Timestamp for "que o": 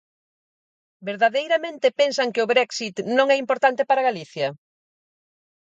2.33-2.49